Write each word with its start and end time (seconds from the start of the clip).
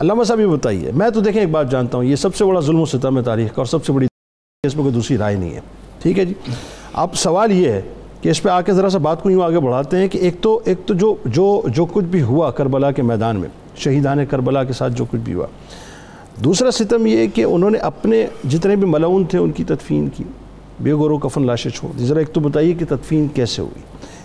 علامہ 0.00 0.24
صاحب 0.24 0.40
یہ 0.40 0.46
بتائیے، 0.46 0.90
میں 0.94 1.08
تو 1.10 1.20
دیکھیں 1.20 1.40
ایک 1.40 1.50
بات 1.50 1.70
جانتا 1.70 1.96
ہوں، 1.96 2.04
یہ 2.04 2.16
سب 2.16 2.34
سے 2.34 2.44
بڑا 2.44 2.60
ظلم 2.60 2.80
و 2.80 2.84
ستم 2.86 3.16
ہے 3.18 3.22
تاریخ 3.22 3.48
کا 3.48 3.54
اور 3.56 3.66
سب 3.66 3.84
سے 3.84 3.92
بڑی 3.92 4.06
اس 4.66 4.76
میں 4.76 4.84
کوئی 4.84 4.94
دوسری 4.94 5.16
رائے 5.18 5.36
نہیں 5.36 5.54
ہے، 5.54 5.60
ٹھیک 6.02 6.18
ہے 6.18 6.24
جی؟ 6.24 6.34
اب 6.92 7.14
سوال 7.14 7.52
یہ 7.52 7.68
ہے 7.68 7.80
کہ 8.22 8.28
اس 8.28 8.42
پہ 8.42 8.48
آ 8.48 8.60
کے 8.60 8.72
ذرا 8.72 8.90
سا 8.90 8.98
بات 8.98 9.22
کو 9.22 9.30
یوں 9.30 9.42
آگے 9.42 9.60
بڑھاتے 9.60 9.96
ہیں 9.96 10.08
کہ 10.08 10.18
ایک 10.18 10.36
تو 10.40 10.60
ایک 10.64 10.78
تو 10.86 10.94
جو 10.94 11.14
جو 11.26 11.62
جو 11.74 11.84
کچھ 11.84 12.04
بھی 12.04 12.22
ہوا 12.22 12.50
کربلا 12.50 12.90
کے 12.90 13.02
میدان 13.02 13.40
میں، 13.40 13.48
شہیدان 13.76 14.24
کربلا 14.26 14.64
کے 14.64 14.72
ساتھ 14.72 14.92
جو 14.92 15.04
کچھ 15.04 15.20
بھی 15.20 15.34
ہوا، 15.34 15.46
دوسرا 16.44 16.70
ستم 16.70 17.06
یہ 17.06 17.26
کہ 17.34 17.44
انہوں 17.44 17.70
نے 17.70 17.78
اپنے 17.78 18.26
جتنے 18.48 18.76
بھی 18.76 18.86
ملعون 18.86 19.24
تھے 19.24 19.38
ان 19.38 19.52
کی 19.52 19.64
تدفین 19.64 20.08
کی، 20.16 20.24
بے 20.80 20.92
گورو 20.92 21.18
کفن 21.18 21.46
لاشیں 21.46 21.70
چھوڑ 21.70 21.90
دی۔ 21.98 22.06
ذرا 22.06 22.18
ایک 22.18 22.32
تو 22.32 22.40
بتائیے 22.40 22.74
کہ 22.74 22.84
تدفین 22.88 23.26
کیسے 23.34 23.62
ہوئی۔ 23.62 23.82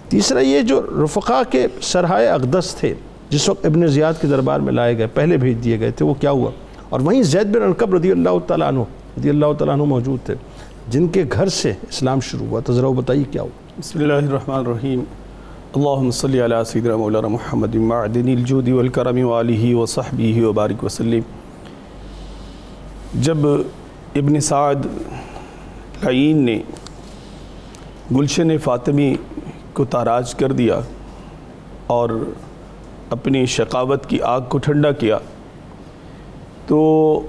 تیسرا 0.10 0.40
یہ 0.40 0.62
جو 0.62 0.82
رفقا 1.04 1.42
کے 1.50 1.68
سرحائے 1.82 2.28
اقدس 2.28 2.76
تھے 2.80 2.94
جس 3.30 3.50
وقت 3.50 3.66
ابن 3.66 3.88
زیاد 3.88 4.14
کے 4.22 4.28
دربار 4.28 4.60
میں 4.60 4.74
لائے 4.74 4.98
گئے، 4.98 5.08
پہلے 5.08 5.38
بھیج 5.38 5.64
دیے 5.64 5.80
گئے 5.80 5.92
تھے، 5.92 6.06
وہ 6.06 6.14
کیا 6.14 6.32
ہوا؟ 6.32 6.52
اور 6.90 7.00
وہیں 7.00 7.24
زید 7.24 7.56
بن 7.56 7.62
ارکب 7.62 7.96
رضی 7.96 8.12
اللہ 8.12 8.40
تعالیٰ 8.48 8.68
عنہ، 8.68 8.80
رضی 9.18 9.30
اللہ 9.30 9.54
تعالیٰ 9.58 9.76
عنہ 9.76 9.84
موجود 9.84 10.26
تھے، 10.26 10.36
جن 10.90 11.08
کے 11.08 11.24
گھر 11.32 11.48
سے 11.48 11.74
اسلام 11.90 12.20
شروع 12.20 12.48
ہوا۔ 12.48 12.60
تو 12.60 12.74
ذرا 12.74 12.90
بتائیے 12.90 13.24
کیا 13.32 13.42
ہوا؟ 13.42 13.80
بسم 13.80 14.00
اللہ 14.00 14.14
الرحمن 14.14 14.56
الرحیم۔ 14.56 15.04
اللہم 15.76 16.12
صلی 16.12 16.46
علی 16.46 16.56
سیدنا 16.66 16.96
مولانا 16.96 17.28
محمد 17.28 17.76
معدن 17.76 18.28
الجود 18.28 18.68
والکرم 18.68 19.26
وآلہ 19.26 19.76
وصحبہ 19.76 20.46
وبارک 20.46 20.84
وسلم۔ 20.84 21.22
جب 23.22 23.38
ابن 24.16 24.40
سعد 24.40 24.76
لعین 26.04 26.38
نے 26.38 26.62
گلشن 28.12 28.58
فاطمی 28.58 29.16
کو 29.74 29.86
تاراج 29.86 30.36
کر 30.36 30.52
دیا 30.52 30.80
اور 31.88 32.10
اپنی 33.10 33.46
شقاوت 33.46 34.06
کی 34.06 34.22
آگ 34.22 34.42
کو 34.50 34.58
ٹھنڈا 34.58 34.92
کیا 34.92 35.18
تو 36.68 37.22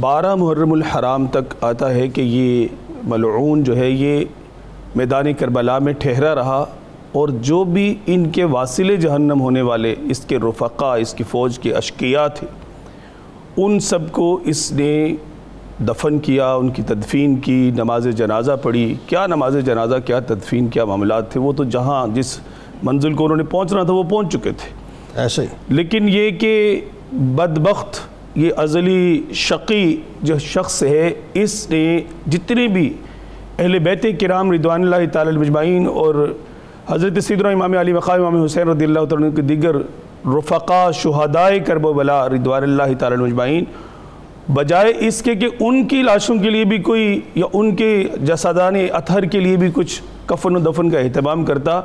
بارہ 0.00 0.34
محرم 0.34 0.72
الحرام 0.72 1.26
تک 1.26 1.54
آتا 1.60 1.94
ہے 1.94 2.08
کہ 2.08 2.20
یہ 2.20 2.66
ملعون 3.04 3.62
جو 3.62 3.76
ہے 3.76 3.90
یہ 3.90 4.24
میدان 4.96 5.32
کربلا 5.32 5.78
میں 5.78 5.92
ٹھہرا 5.92 6.34
رہا 6.34 6.64
اور 7.12 7.28
جو 7.28 7.64
بھی 7.64 7.94
ان 8.06 8.30
کے 8.30 8.44
واصل 8.44 8.96
جہنم 8.96 9.40
ہونے 9.40 9.62
والے 9.62 9.94
اس 10.02 10.20
کے 10.20 10.38
رفقا، 10.38 10.94
اس 10.94 11.14
کی 11.14 11.24
فوج 11.24 11.58
کے 11.58 11.74
اشقیاء 11.74 12.26
تھے، 12.26 12.46
ان 13.56 13.80
سب 13.80 14.12
کو 14.12 14.38
اس 14.44 14.72
نے 14.72 15.14
دفن 15.88 16.18
کیا، 16.18 16.54
ان 16.54 16.68
کی 16.68 16.82
تدفین 16.82 17.36
کی، 17.36 17.70
نماز 17.74 18.08
جنازہ 18.16 18.52
پڑھی۔ 18.62 18.94
کیا 19.06 19.26
نماز 19.26 19.56
جنازہ، 19.66 19.96
کیا 20.04 20.20
تدفین، 20.20 20.68
کیا 20.68 20.84
معاملات 20.84 21.32
تھے؟ 21.32 21.40
وہ 21.40 21.52
تو 21.52 21.64
جہاں 21.64 22.06
جس 22.06 22.38
منزل 22.82 23.14
کو 23.14 23.24
انہوں 23.24 23.36
نے 23.36 23.44
پہنچنا 23.44 23.82
تھا 23.82 23.92
وہ 23.92 24.02
پہنچ 24.02 24.32
چکے 24.32 24.50
تھے۔ 24.50 24.70
ایسے 25.14 25.42
ہی۔ 25.42 25.46
لیکن 25.68 26.08
یہ 26.08 26.30
کہ 26.30 26.80
بدبخت 27.12 28.00
یہ 28.34 28.50
ازلی 28.56 29.22
شقی 29.32 29.96
جو 30.22 30.38
شخص 30.38 30.82
ہے 30.82 31.12
اس 31.34 31.70
نے 31.70 32.00
جتنے 32.26 32.66
بھی 32.68 32.92
اہل 33.58 33.78
بیت 33.78 34.06
کرام 34.20 34.52
رضوان 34.52 34.82
اللہ 34.82 35.10
تعالی 35.12 35.30
المجمعین 35.30 35.86
اور 35.86 36.32
حضرت 36.88 37.24
سیدنا 37.24 37.48
امام 37.48 37.78
علی 37.78 37.92
مقام 37.92 38.24
امام 38.24 38.44
حسین 38.44 38.68
رضی 38.68 38.84
اللہ 38.84 39.04
تعالیٰ 39.04 39.34
کے 39.36 39.42
دیگر 39.42 39.74
رفقا 40.26 40.90
شہدائے 40.90 41.60
کرب 41.60 41.86
و 41.86 41.92
بلا 41.92 42.28
رضوان 42.28 42.62
اللہ 42.62 42.94
تعالی 42.98 43.16
المجمعین 43.16 43.64
بجائے 44.52 44.92
اس 44.98 45.22
کے 45.22 45.34
کہ 45.34 45.48
ان 45.60 45.88
کی 45.88 46.02
لاشوں 46.02 46.36
کے 46.38 46.50
لیے 46.50 46.64
بھی 46.64 46.78
کوئی 46.78 47.20
یا 47.34 47.46
ان 47.52 47.76
کے 47.76 48.04
جسادان 48.22 48.74
اطہر 48.92 49.22
کے 49.22 49.40
لیے 49.40 49.56
بھی 49.56 49.68
کچھ 49.74 50.02
کفن 50.26 50.56
و 50.56 50.58
دفن 50.58 50.90
کا 50.90 50.98
اہتمام 50.98 51.44
کرتا 51.44 51.80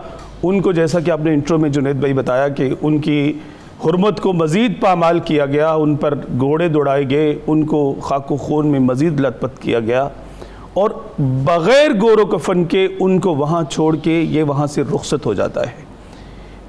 ان 0.48 0.62
کو 0.62 0.72
جیسا 0.72 1.00
کہ 1.00 1.12
آپ 1.12 1.20
نے 1.20 1.34
انٹرو 1.34 1.58
میں 1.58 1.70
جنید 1.70 1.96
بھائی 1.96 2.14
بتایا 2.14 2.48
کہ 2.48 2.70
ان 2.82 2.98
کی 3.00 3.34
حرمت 3.86 4.20
کو 4.20 4.34
مزید 4.34 4.82
پامال 4.82 5.20
کیا 5.20 5.46
گیا، 5.46 5.72
ان 5.72 5.96
پر 5.96 6.14
گھوڑے 6.40 6.68
دوڑائے 6.68 7.04
گئے، 7.10 7.40
ان 7.48 7.66
کو 7.66 7.96
خاک 8.02 8.32
و 8.32 8.36
خون 8.36 8.68
میں 8.68 8.80
مزید 8.80 9.20
لت 9.20 9.42
پت 9.42 9.62
کیا 9.62 9.80
گیا 9.80 10.08
اور 10.74 10.90
بغیر 11.20 11.92
گور 12.02 12.18
و 12.18 12.26
کفن 12.26 12.64
کے 12.66 12.88
ان 13.00 13.20
کو 13.20 13.36
وہاں 13.36 13.64
چھوڑ 13.64 13.96
کے 13.96 14.12
یہ 14.12 14.44
وہاں 14.44 14.68
سے 14.68 14.84
رخصت 14.96 15.26
ہو 15.26 15.34
جاتا 15.34 15.62
ہے۔ 15.62 15.84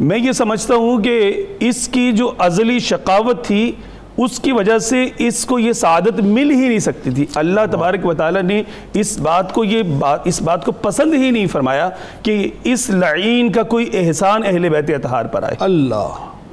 میں 0.01 0.19
یہ 0.19 0.33
سمجھتا 0.33 0.75
ہوں 0.75 1.03
کہ 1.03 1.47
اس 1.61 1.89
کی 1.89 2.13
جو 2.13 2.33
ازلی 2.39 2.79
شقاوت 2.79 3.45
تھی 3.45 3.73
اس 4.17 4.41
کی 4.41 4.53
وجہ 4.53 4.79
سے 4.79 5.09
اس 5.19 5.45
کو 5.45 5.59
یہ 5.59 5.73
سعادت 5.73 6.21
مل 6.21 6.51
ہی 6.51 6.69
نہیں 6.69 6.79
سکتی 6.79 7.11
تھی۔ 7.11 7.27
اللہ 7.35 7.61
تبارک 7.71 8.07
و 8.07 8.15
تعالیٰ 8.15 8.43
نے 8.43 8.63
اس 8.93 9.19
بات 9.19 9.53
کو 9.53 9.65
یہ 9.65 9.83
بات 9.83 10.21
اس 10.25 10.43
بات 10.43 10.65
کو 10.65 10.73
پسند 10.73 11.15
ہی 11.15 11.31
نہیں 11.31 11.47
فرمایا 11.47 11.91
کہ 12.23 12.49
اس 12.65 12.91
لعین 12.91 13.53
کا 13.53 13.63
کوئی 13.63 13.91
احسان 13.93 14.43
اہل 14.47 14.69
بیت 14.69 14.91
اتحار 14.91 15.25
پر 15.25 15.43
آئے۔ 15.43 15.55
اللہ۔ 15.59 16.09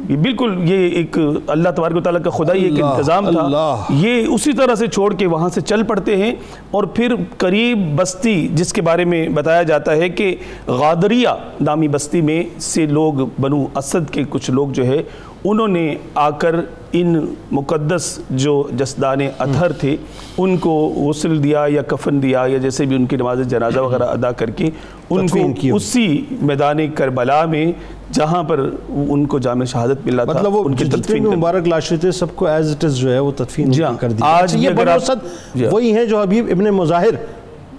یہ 0.09 0.15
بالکل 0.15 0.57
یہ 0.63 0.89
ایک 0.89 1.17
اللہ 1.47 1.69
تبارک 1.69 1.95
و 1.95 2.01
تعالیٰ 2.01 2.23
کا 2.23 2.29
خدا 2.29 2.53
یہ 2.53 2.63
ایک 2.63 2.73
اللہ، 2.73 2.85
انتظام 2.85 3.29
تھا۔ 3.29 3.39
اللہ۔ 3.39 3.75
یہ 3.89 4.25
اسی 4.27 4.53
طرح 4.53 4.75
سے 4.75 4.87
چھوڑ 4.87 5.13
کے 5.13 5.27
وہاں 5.27 5.49
سے 5.49 5.61
چل 5.61 5.83
پڑتے 5.83 6.17
ہیں 6.17 6.35
اور 6.71 6.83
پھر 6.83 7.15
قریب 7.37 7.95
بستی 7.95 8.47
جس 8.47 8.73
کے 8.73 8.81
بارے 8.81 9.05
میں 9.05 9.29
بتایا 9.29 9.63
جاتا 9.63 9.91
ہے 9.91 10.09
کہ 10.09 10.35
غادریہ 10.67 11.29
نامی 11.61 11.87
بستی 11.87 12.21
میں 12.21 12.43
سے 12.59 12.85
لوگ 12.85 13.13
بنو 13.41 13.65
اسد 13.75 14.11
کے 14.11 14.23
کچھ 14.29 14.51
لوگ 14.51 14.67
جو 14.67 14.85
ہے 14.85 15.03
انہوں 15.45 15.67
نے 15.67 15.95
آ 16.15 16.29
کر 16.29 16.55
ان 16.93 17.15
مقدس 17.51 18.05
جو 18.37 18.51
جسدان 18.77 19.21
اطہر 19.37 19.71
تھے 19.73 19.95
ان 20.37 20.55
کو 20.57 20.71
غسل 20.97 21.43
دیا 21.43 21.65
یا 21.69 21.81
کفن 21.87 22.21
دیا 22.23 22.45
یا 22.47 22.57
جیسے 22.57 22.85
بھی 22.85 22.95
ان 22.95 23.05
کی 23.05 23.15
نماز 23.15 23.39
جنازہ 23.49 23.79
وغیرہ 23.79 24.03
ادا 24.09 24.31
کر 24.33 24.49
کے 24.51 24.69
ان 25.09 25.27
کو۔ 25.27 25.75
اسی 25.75 26.05
میدان 26.41 26.79
کربلا 26.95 27.43
میں 27.45 27.65
جہاں 28.11 28.43
پر 28.43 28.59
ان 28.89 29.25
کو 29.25 29.39
جامع 29.39 29.65
شہادت 29.65 30.05
ملا 30.05 30.23
تھا 30.23 30.33
مطلب 30.33 30.55
وہ 30.55 30.63
ان 30.65 30.75
کی 30.75 30.83
جتنے 30.85 30.97
تدفین 30.97 31.23
مبارک 31.29 31.67
لاشیں 31.67 31.95
تھے 31.97 32.11
سب 32.13 32.35
کو 32.35 32.47
ایز 32.47 32.71
اٹ 32.71 32.85
از 32.85 32.97
جو 32.97 33.11
ہے 33.11 33.19
وہ 33.19 33.31
تدفین 33.37 33.71
جی 33.71 33.83
ہاں، 33.83 33.93
کر 33.99 34.11
دی 34.11 34.23
آج 34.25 34.55
یہ 34.55 34.69
بنو 34.71 34.91
آپ- 34.91 35.01
اسد 35.01 35.25
جی 35.55 35.65
ہاں۔ 35.65 35.73
وہی 35.73 35.91
ہیں 35.93 36.05
جو 36.05 36.21
حبیب 36.21 36.49
ابن 36.51 36.69
مظاہر 36.73 37.15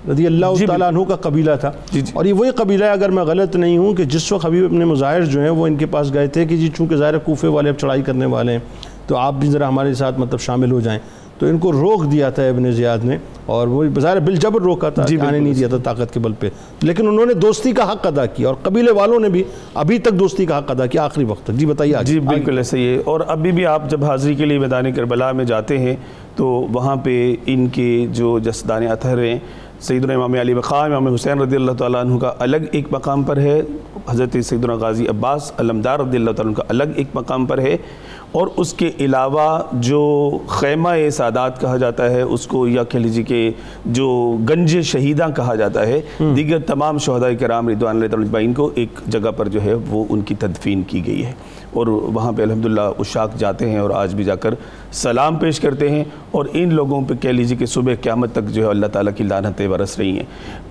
رضی 0.09 0.27
اللہ 0.27 0.55
جی 0.57 0.67
تعالیٰ 0.67 0.89
عنہ 0.89 1.05
کا 1.09 1.17
قبیلہ 1.21 1.51
تھا 1.61 1.71
جی 1.93 2.01
جی۔ 2.01 2.13
اور 2.15 2.25
یہ 2.25 2.33
وہی 2.33 2.51
قبیلہ 2.57 2.85
ہے 2.85 2.91
اگر 2.91 3.11
میں 3.11 3.23
غلط 3.25 3.55
نہیں 3.57 3.79
ہوں 3.79 3.95
کہ 3.95 4.05
جس 4.07 4.31
وقت 4.33 4.45
حبیب 4.47 4.65
ابن 4.65 4.85
مظاہر 4.89 5.25
جو 5.27 5.41
ہیں 5.41 5.51
وہ 5.51 5.67
ان 5.67 5.77
کے 5.77 5.87
پاس 5.87 6.13
گئے 6.15 6.27
تھے 6.29 6.45
کہ 6.45 6.57
جی 6.57 6.69
چونکہ 6.69 6.97
ظاہر 6.97 7.19
کوفے 7.21 7.49
والے 7.49 7.69
اب 7.69 7.79
چڑھائی 7.79 8.03
کرنے 8.03 8.27
والے 8.29 8.53
ہیں 8.53 8.59
تو 9.07 9.17
آپ 9.17 9.35
بھی 9.35 9.49
ذرا 9.49 9.69
ہمارے 9.69 9.95
ساتھ 9.95 10.21
مطلب 10.21 10.41
شامل 10.41 10.71
ہو 10.71 10.81
جائیں۔ 10.81 10.99
تو 11.39 11.47
ان 11.47 11.59
کو 11.59 11.73
روک 11.73 12.13
دیا 12.13 12.31
تھا 12.31 12.43
ابن 12.43 12.73
زیاد 12.73 12.99
نے 13.05 13.19
اور 13.47 13.69
وہ 13.69 13.85
بظاہر 13.95 14.21
بالجبر 14.21 14.61
روکا 14.61 14.91
تھا 14.91 15.05
جی، 15.05 15.21
آنے 15.21 15.39
نہیں 15.39 15.55
دیا 15.55 15.69
تھا 15.69 15.77
طاقت 15.85 16.15
کے 16.15 16.21
بل 16.21 16.33
پہ۔ 16.33 16.49
لیکن 16.83 17.09
انہوں 17.09 17.27
نے 17.27 17.35
دوستی 17.35 17.73
کا 17.73 17.93
حق 17.93 18.07
ادا 18.07 18.27
کیا 18.27 18.49
اور 18.49 18.57
قبیلے 18.63 18.91
والوں 18.91 19.21
نے 19.21 19.29
بھی 19.29 19.45
ابھی 19.75 19.99
تک 19.99 20.11
دوستی 20.11 20.47
کا 20.47 20.59
حق 20.59 20.71
ادا 20.71 20.87
کیا 20.87 21.05
آخری 21.05 21.25
وقت 21.25 21.45
تک۔ 21.45 21.53
جی 21.53 21.67
بتائیے 21.67 21.95
جی 22.05 22.21
بالکل 22.21 22.57
ایسے 22.57 22.79
ہی 22.79 22.89
ہے۔ 22.89 23.03
اور 23.05 23.21
ابھی 23.27 23.53
بھی 23.53 23.67
آپ 23.67 23.91
جب 23.91 24.05
حاضری 24.05 24.35
کے 24.35 24.45
لیے 24.45 24.59
میدان 24.59 24.93
کربلا 24.93 25.33
میں 25.33 25.45
جاتے 25.45 25.79
ہیں 25.79 25.97
تو 26.37 26.67
وہاں 26.73 26.97
پہ 26.97 27.37
ان 27.47 27.69
کے 27.69 28.07
جو 28.13 28.39
جسدان 28.39 28.87
اطہر 28.87 29.19
ہیں 29.19 29.39
سیدنا 29.81 30.15
امام 30.15 30.35
علی 30.35 30.55
مقام 30.55 30.93
امام 30.93 31.15
حسین 31.15 31.41
رضی 31.41 31.57
اللہ 31.57 31.73
تعالیٰ 31.73 32.01
عنہ 32.01 32.19
کا 32.19 32.33
الگ 32.39 32.57
ایک 32.73 32.87
مقام 32.91 33.23
پر 33.23 33.37
ہے۔ 33.37 33.63
حضرت 34.09 34.37
سیدنا 34.45 34.75
غازی 34.75 35.09
عباس 35.09 35.53
علمدار 35.59 35.99
رضی 35.99 36.17
اللہ 36.17 36.31
تعالیٰ 36.31 36.47
عنہ 36.47 36.55
کا 36.55 36.63
الگ 36.69 36.85
ایک 36.97 37.07
مقام 37.15 37.47
پر 37.47 37.59
ہے۔ 37.59 37.77
اور 38.35 38.47
اس 38.57 38.75
کے 38.75 38.91
علاوہ 39.01 39.63
جو 39.73 40.31
خیمہ 40.47 40.89
سادات 41.13 41.61
کہا 41.61 41.77
جاتا 41.77 42.11
ہے 42.11 42.23
اس 42.23 42.47
کو 42.47 42.69
یا 42.69 42.85
کہہ 42.85 42.99
لیجیے 42.99 43.25
کہ 43.25 43.51
جو 43.85 44.37
گنج 44.51 44.79
شہیداں 44.83 45.29
کہا 45.37 45.55
جاتا 45.55 45.87
ہے 45.87 46.01
دیگر 46.21 46.59
تمام 46.59 46.99
شہداء 46.99 47.29
کرام 47.41 47.67
اللہ 47.67 48.07
تعالیٰ 48.07 48.35
عنہ 48.35 48.53
کو 48.55 48.71
ایک 48.75 49.01
جگہ 49.07 49.31
پر 49.37 49.49
جو 49.49 49.63
ہے 49.63 49.75
وہ 49.89 50.05
ان 50.09 50.21
کی 50.21 50.35
تدفین 50.35 50.83
کی 50.83 51.07
گئی 51.07 51.25
ہے۔ 51.27 51.33
اور 51.73 51.87
وہاں 51.87 52.33
پہ 52.33 52.43
الحمدللہ 52.43 52.81
اشاق 52.81 53.37
جاتے 53.39 53.71
ہیں 53.71 53.79
اور 53.79 53.91
آج 53.91 54.15
بھی 54.15 54.25
جا 54.25 54.35
کر 54.35 54.55
سلام 54.93 55.37
پیش 55.37 55.61
کرتے 55.61 55.91
ہیں۔ 55.91 56.05
اور 56.31 56.45
ان 56.53 56.75
لوگوں 56.75 57.03
پہ 57.03 57.15
کہہ 57.15 57.31
لیجیے 57.31 57.57
کہ 57.57 57.67
صبح 57.67 57.93
قیامت 58.03 58.33
تک 58.33 58.49
جو 58.49 58.65
ہے 58.65 58.71
اللہ 58.71 58.87
تعالیٰ 58.87 59.13
کی 59.17 59.25
لعنتیں 59.25 59.69
برس 59.69 59.99
رہی 59.99 60.17
ہیں۔ 60.17 60.25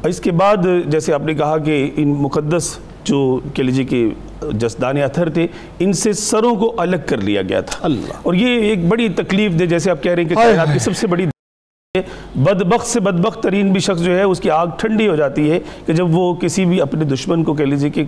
اس 0.04 0.20
کے 0.20 0.32
بعد 0.32 0.58
جیسے 0.88 1.14
آپ 1.14 1.22
نے 1.22 1.34
کہا 1.34 1.58
کہ 1.58 1.92
ان 1.96 2.10
مقدس 2.10 2.78
جو 3.04 3.40
کہہ 3.54 3.64
لیجیے 3.64 3.86
کہ 3.86 4.10
جسدان 4.52 4.98
اثر 4.98 5.30
تھے 5.30 5.48
ان 5.80 5.94
سے 5.94 6.14
سروں 6.14 6.56
کو 6.56 6.74
الگ 6.78 6.96
کر 7.06 7.18
لیا 7.18 7.42
گیا 7.42 7.62
تھا۔ 7.62 7.80
اللہ۔ 7.82 8.14
اور 8.24 8.34
یہ 8.34 8.48
ایک 8.48 8.86
بڑی 8.88 9.10
تکلیف 9.10 9.60
دے 9.60 9.66
جیسے 9.66 9.92
آپ 9.92 10.04
کہہ 10.04 10.12
رہے 10.12 10.22
ہیں 10.22 10.30
کہ 10.30 10.36
کائنات 10.36 10.68
کی 10.74 10.80
سب 10.80 10.98
سے 10.98 11.08
بڑی 11.08 11.26
بدبخت 12.36 12.88
سے 12.88 13.00
بدبخت 13.00 13.44
ترین 13.44 13.72
بھی 13.72 13.80
شخص 13.80 14.02
جو 14.02 14.18
ہے 14.18 14.24
اس 14.24 14.40
کی 14.40 14.50
آگ 14.50 14.68
ٹھنڈی 14.78 15.08
ہو 15.08 15.16
جاتی 15.16 15.52
ہے 15.52 15.60
کہ 15.86 15.94
جب 15.94 16.16
وہ 16.16 16.34
کسی 16.36 16.66
بھی 16.66 16.82
اپنے 16.82 17.06
دشمن 17.06 17.44
کو 17.44 17.54
کہہ 17.54 17.66
لیجیے 17.66 17.90
کہ 17.90 18.04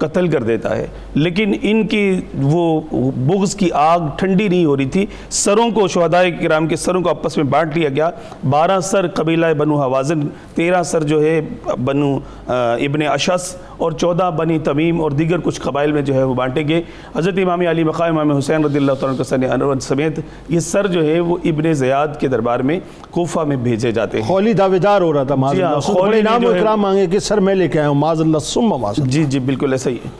قتل 0.00 0.28
کر 0.28 0.42
دیتا 0.42 0.76
ہے۔ 0.76 0.86
لیکن 1.14 1.52
ان 1.62 1.86
کی 1.86 2.20
وہ 2.42 2.80
بغض 3.16 3.54
کی 3.54 3.68
آگ 3.72 4.00
ٹھنڈی 4.16 4.48
نہیں 4.48 4.64
ہو 4.64 4.76
رہی 4.76 4.84
تھی۔ 4.84 5.06
سروں 5.30 5.70
کو 5.70 5.88
شہداء 5.88 6.22
کرام 6.42 6.66
کے 6.66 6.76
سروں 6.76 7.00
کو 7.02 7.10
آپس 7.10 7.36
میں 7.36 7.44
بانٹ 7.44 7.76
لیا 7.76 7.88
گیا۔ 7.88 8.10
بارہ 8.50 8.80
سر 8.80 9.06
قبیلہ 9.08 9.46
بنو 9.58 9.80
حوازن 9.80 10.20
تیرہ 10.54 10.82
سر 10.82 11.02
جو 11.02 11.22
ہے 11.22 11.40
بنو 11.84 12.18
ابن 12.46 13.02
اشس 13.06 13.56
اور 13.76 13.92
چودہ 13.92 14.30
بنی 14.36 14.58
تمیم 14.58 15.00
اور 15.00 15.10
دیگر 15.10 15.38
کچھ 15.38 15.60
قبائل 15.60 15.92
میں 15.92 16.02
جو 16.02 16.14
ہے 16.14 16.22
وہ 16.22 16.34
بانٹے 16.34 16.68
گئے۔ 16.68 16.82
حضرت 17.16 17.38
امام 17.38 17.60
علی 17.60 17.84
مقام 17.84 18.18
امام 18.18 18.36
حسین 18.36 18.64
رضی 18.64 18.78
اللہ 18.78 18.92
تعالیٰ 18.92 19.24
سن 19.24 19.44
انور 19.52 19.76
سمیت 19.80 20.20
یہ 20.48 20.60
سر 20.60 20.86
جو 20.86 21.04
ہے 21.06 21.20
وہ 21.20 21.36
ابن 21.44 21.72
زیاد 21.72 22.08
کے 22.20 22.28
دربار 22.28 22.60
میں 22.60 22.80
کوفہ 23.10 23.40
میں 23.40 23.56
بھیجے 23.56 23.92
جاتے 23.92 24.20
ہیں۔ 24.20 24.28
خولی 24.28 24.52
دعوے 24.52 24.78
دار 24.78 25.00
ہو 25.00 25.12
رہا 25.12 25.22
تھا 25.22 25.34
معاذ 25.34 25.60
اللہ۔ 25.60 26.00
بڑے 26.00 26.22
نام 26.22 26.44
و 26.44 26.48
اکرام 26.48 26.80
مانگے 26.80 27.06
کہ 27.06 27.18
سر 27.18 27.40
میں 27.40 27.54
لے 27.54 27.68
کے 27.68 27.78
آیا 27.80 27.88
ہوں 27.88 27.94
معاذ 27.94 28.20
اللہ 28.20 28.38
سم 28.38 28.60
معاذ 28.60 28.94
اللہ۔ 28.98 29.10
جی 29.10 29.24
جی 29.24 29.38
بالکل 29.38 29.72
ایسا 29.72 29.89
صحیح 29.90 30.00
ہے 30.04 30.10